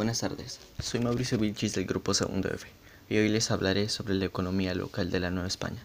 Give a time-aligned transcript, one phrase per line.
[0.00, 2.66] Buenas tardes, soy Mauricio Vilchis del Grupo Segundo F
[3.10, 5.84] y hoy les hablaré sobre la economía local de la Nueva España.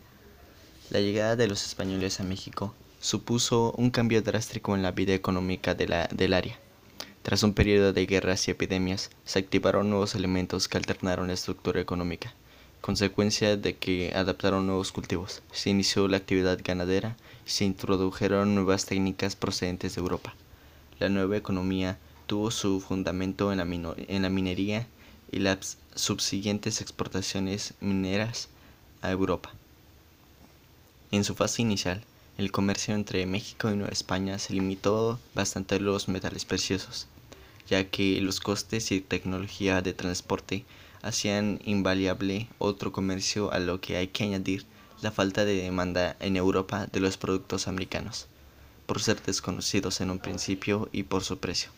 [0.90, 5.76] La llegada de los españoles a México supuso un cambio drástico en la vida económica
[5.76, 6.58] del área.
[7.24, 11.82] Tras un periodo de guerras y epidemias, se activaron nuevos elementos que alternaron la estructura
[11.82, 12.34] económica,
[12.80, 18.86] consecuencia de que adaptaron nuevos cultivos, se inició la actividad ganadera y se introdujeron nuevas
[18.86, 20.36] técnicas procedentes de Europa.
[21.00, 21.98] La nueva economía
[22.28, 24.88] tuvo su fundamento en la, en la minería
[25.32, 28.50] y las subsiguientes exportaciones mineras
[29.02, 29.52] a Europa.
[31.12, 32.04] En su fase inicial,
[32.38, 37.08] el comercio entre México y Nueva España se limitó bastante a los metales preciosos,
[37.68, 40.66] ya que los costes y tecnología de transporte
[41.02, 44.66] hacían invariable otro comercio a lo que hay que añadir
[45.02, 48.28] la falta de demanda en Europa de los productos americanos,
[48.86, 51.70] por ser desconocidos en un principio y por su precio.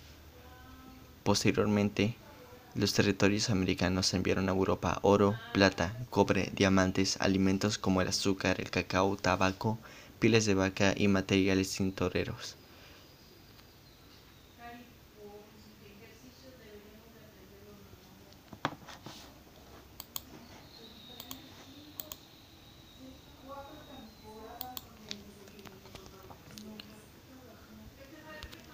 [1.27, 2.15] Posteriormente,
[2.73, 8.69] los territorios americanos enviaron a Europa oro, plata, cobre, diamantes, alimentos como el azúcar, el
[8.69, 9.77] cacao, tabaco,
[10.19, 12.55] pieles de vaca y materiales tintoreros.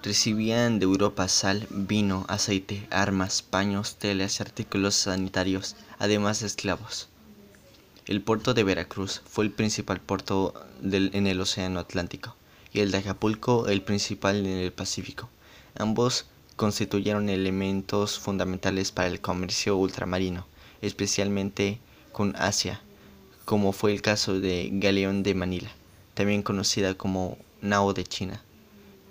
[0.03, 7.07] Recibían de Europa sal, vino, aceite, armas, paños, telas y artículos sanitarios, además de esclavos.
[8.05, 12.35] El puerto de Veracruz fue el principal puerto en el Océano Atlántico
[12.73, 15.29] y el de Acapulco el principal en el Pacífico.
[15.75, 16.25] Ambos
[16.57, 20.45] constituyeron elementos fundamentales para el comercio ultramarino,
[20.81, 21.79] especialmente
[22.11, 22.81] con Asia,
[23.45, 25.71] como fue el caso de Galeón de Manila,
[26.13, 28.43] también conocida como Nao de China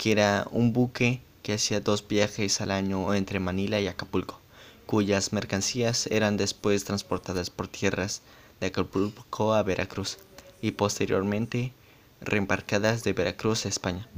[0.03, 4.41] que era un buque que hacía dos viajes al año entre Manila y Acapulco,
[4.85, 8.21] cuyas mercancías eran después transportadas por tierras
[8.59, 10.19] de Acapulco a Veracruz
[10.61, 11.73] y posteriormente
[12.21, 14.09] reembarcadas de Veracruz a España.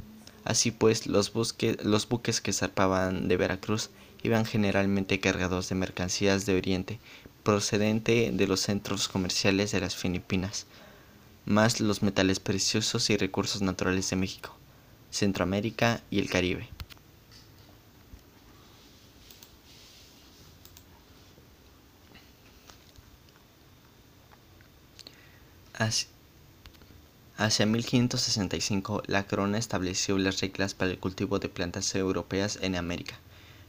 [0.43, 1.31] Así pues, los,
[1.83, 3.91] los buques que zarpaban de Veracruz
[4.23, 6.99] iban generalmente cargados de mercancías de Oriente,
[7.43, 10.65] procedente de los centros comerciales de las Filipinas,
[11.45, 14.57] más los metales preciosos y recursos naturales de México.
[15.15, 16.67] Centroamérica y el Caribe.
[27.37, 33.15] Hacia 1565, la corona estableció las reglas para el cultivo de plantas europeas en América.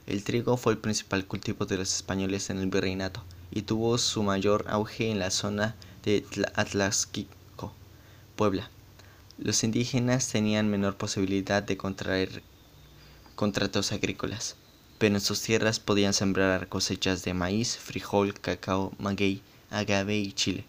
[0.07, 4.23] El trigo fue el principal cultivo de los españoles en el virreinato y tuvo su
[4.23, 6.25] mayor auge en la zona de
[6.55, 7.73] Atlasquico,
[8.37, 8.71] Puebla,
[9.39, 12.43] los indígenas tenían menor posibilidad de contraer
[13.35, 14.57] contratos agrícolas,
[14.99, 20.65] pero en sus tierras podían sembrar cosechas de maíz, frijol, cacao, maguey, agave y chile.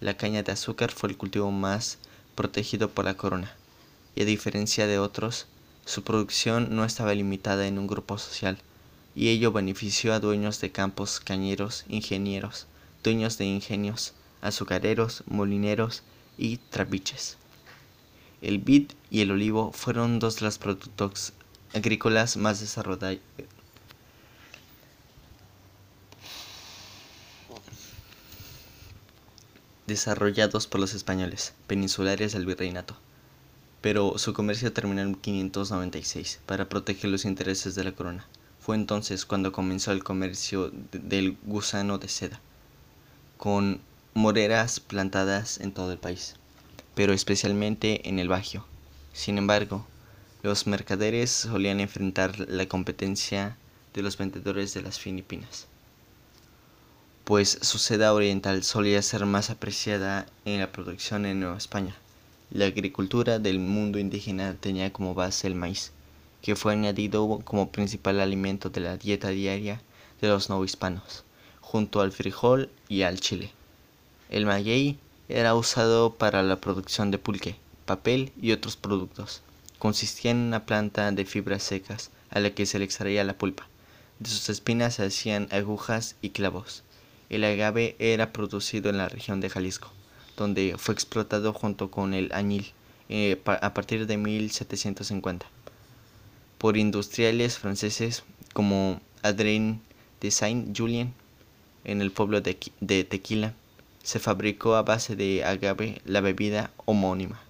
[0.00, 1.96] La caña de azúcar fue el cultivo más
[2.34, 3.56] protegido por la corona,
[4.14, 5.46] y a diferencia de otros,
[5.86, 8.58] su producción no estaba limitada en un grupo social,
[9.14, 12.66] y ello benefició a dueños de campos, cañeros, ingenieros,
[13.02, 14.12] dueños de ingenios,
[14.42, 16.02] azucareros, molineros
[16.36, 17.38] y trapiches.
[18.42, 21.32] El vid y el olivo fueron dos de los productos
[21.74, 22.58] agrícolas más
[29.86, 32.96] desarrollados por los españoles peninsulares del virreinato.
[33.80, 38.26] Pero su comercio terminó en 596 para proteger los intereses de la corona.
[38.58, 42.40] Fue entonces cuando comenzó el comercio del gusano de seda,
[43.36, 43.80] con
[44.14, 46.34] moreras plantadas en todo el país
[46.94, 48.64] pero especialmente en el Bajío.
[49.12, 49.86] Sin embargo,
[50.42, 53.56] los mercaderes solían enfrentar la competencia
[53.94, 55.66] de los vendedores de las Filipinas,
[57.24, 61.94] pues su seda oriental solía ser más apreciada en la producción en Nueva España.
[62.50, 65.92] La agricultura del mundo indígena tenía como base el maíz,
[66.42, 69.80] que fue añadido como principal alimento de la dieta diaria
[70.20, 71.24] de los novohispanos,
[71.60, 73.52] junto al frijol y al chile.
[74.28, 74.98] El maguey
[75.28, 79.42] era usado para la producción de pulque, papel y otros productos.
[79.78, 83.66] Consistía en una planta de fibras secas a la que se le extraía la pulpa.
[84.18, 86.82] De sus espinas se hacían agujas y clavos.
[87.30, 89.90] El agave era producido en la región de Jalisco,
[90.36, 92.72] donde fue explotado junto con el añil
[93.08, 95.46] eh, a partir de 1750
[96.58, 98.22] por industriales franceses
[98.52, 99.80] como Adrien
[100.20, 101.12] de Saint-Julien
[101.84, 103.54] en el pueblo de Tequila
[104.02, 107.40] se fabricó a base de agave la bebida homónima.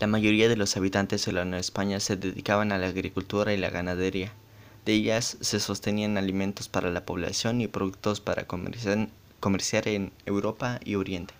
[0.00, 3.56] La mayoría de los habitantes de la Nueva España se dedicaban a la agricultura y
[3.56, 4.32] la ganadería.
[4.84, 10.94] De ellas se sostenían alimentos para la población y productos para comerciar, en Europa y
[10.94, 11.34] Oriente.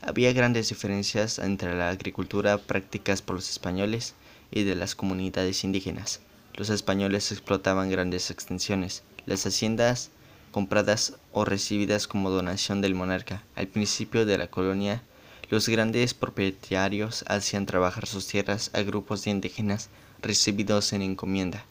[0.00, 4.14] Había grandes diferencias entre la agricultura prácticas por los españoles
[4.50, 6.20] y de las comunidades indígenas.
[6.54, 9.02] Los españoles explotaban grandes extensiones.
[9.26, 10.10] Las haciendas
[10.52, 13.42] compradas o recibidas como donación del monarca.
[13.56, 15.02] Al principio de la colonia,
[15.50, 19.88] los grandes propietarios hacían trabajar sus tierras a grupos de indígenas
[20.20, 21.64] recibidos en encomienda,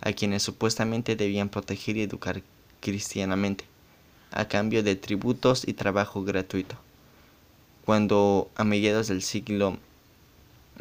[0.00, 2.42] a quienes supuestamente debían proteger y educar
[2.80, 3.64] cristianamente,
[4.30, 6.76] a cambio de tributos y trabajo gratuito.
[7.84, 9.76] Cuando a mediados del siglo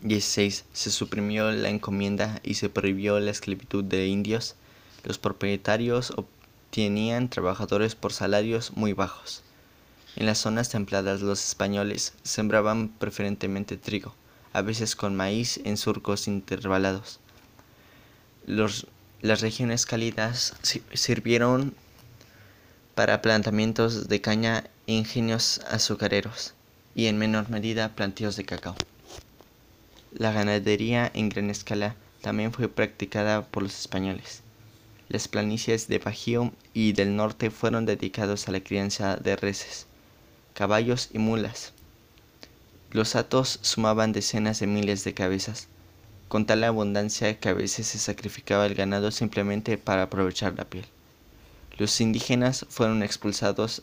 [0.02, 4.56] XVI se suprimió la encomienda y se prohibió la esclavitud de indios,
[5.04, 6.14] los propietarios
[6.72, 9.44] tenían trabajadores por salarios muy bajos.
[10.16, 14.16] En las zonas templadas los españoles sembraban preferentemente trigo,
[14.54, 17.20] a veces con maíz en surcos intervalados.
[18.46, 20.56] las regiones cálidas
[20.94, 21.74] sirvieron
[22.96, 26.54] para plantamientos de caña e ingenios azucareros
[26.96, 28.76] y en menor medida plantíos de cacao.
[30.12, 34.42] La ganadería en gran escala también fue practicada por los españoles.
[35.10, 39.88] Las planicies de Bajío y del norte fueron dedicados a la crianza de reses,
[40.54, 41.74] caballos y mulas.
[42.92, 45.68] Los atos sumaban decenas de miles de cabezas,
[46.28, 50.86] con tal abundancia que a veces se sacrificaba el ganado simplemente para aprovechar la piel.
[51.80, 53.82] Los indígenas fueron expulsados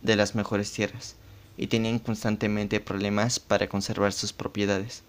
[0.00, 1.14] de las mejores tierras
[1.56, 5.04] y tenían constantemente problemas para conservar sus propiedades,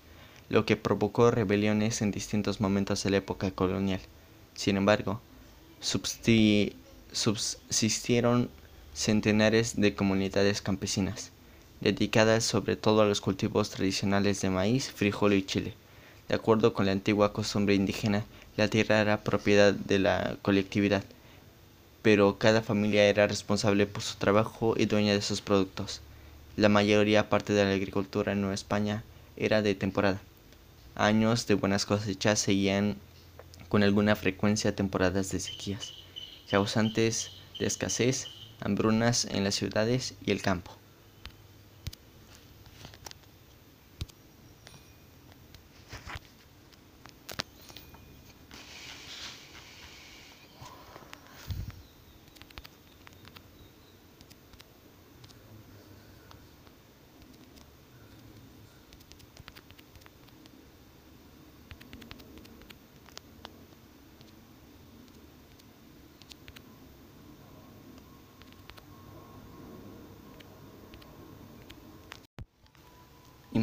[0.50, 4.02] lo que provocó rebeliones en distintos momentos de la época colonial.
[4.56, 5.22] Sin embargo,
[7.12, 8.50] subsistieron
[8.94, 11.32] centenares de comunidades campesinas,
[11.82, 15.74] dedicadas sobre todo a los cultivos tradicionales de maíz, frijol y chile.
[16.30, 18.24] De acuerdo con la antigua costumbre indígena,
[18.56, 21.04] la tierra era propiedad de la colectividad,
[22.02, 26.02] pero cada familia era responsable por su trabajo y dueña de sus productos.
[26.56, 29.04] La mayoría parte de la agricultura en Nueva España
[29.38, 30.22] era de temporada.
[30.96, 32.98] Años de buenas cosechas seguían
[33.74, 35.96] con alguna frecuencia temporadas de sequías,
[36.48, 38.28] causantes de escasez,
[38.62, 40.78] hambrunas en las ciudades y el campo.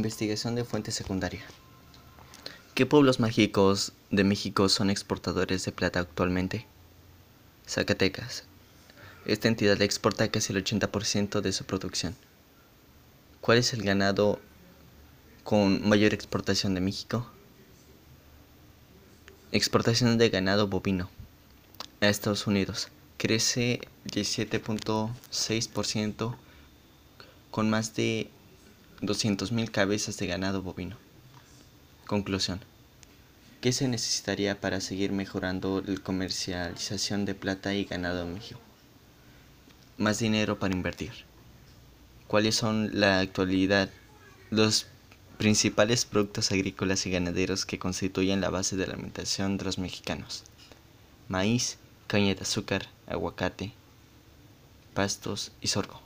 [0.00, 1.42] Investigación de fuente secundaria.
[2.72, 6.64] ¿Qué pueblos mágicos de México son exportadores de plata actualmente?
[7.68, 8.44] Zacatecas.
[9.26, 12.16] Esta entidad exporta casi el 80% de su producción.
[13.42, 14.40] ¿Cuál es el ganado
[15.44, 17.30] con mayor exportación de México?
[19.52, 21.10] Exportación de ganado bovino
[22.00, 22.88] a Estados Unidos.
[23.18, 26.36] Crece 17.6%
[27.50, 28.30] con más de
[29.02, 30.96] 200.000 cabezas de ganado bovino.
[32.06, 32.60] Conclusión.
[33.60, 38.60] ¿Qué se necesitaría para seguir mejorando la comercialización de plata y ganado en México?
[39.98, 41.12] Más dinero para invertir.
[42.26, 43.90] ¿Cuáles son la actualidad
[44.50, 44.86] los
[45.36, 50.44] principales productos agrícolas y ganaderos que constituyen la base de la alimentación de los mexicanos?
[51.28, 53.72] Maíz, caña de azúcar, aguacate,
[54.94, 56.00] pastos y sorgo.